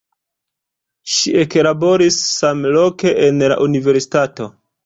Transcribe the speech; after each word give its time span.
Ŝi 1.15 1.33
eklaboris 1.43 2.19
samloke 2.31 3.15
en 3.29 3.47
la 3.55 3.63
universitato. 3.67 4.53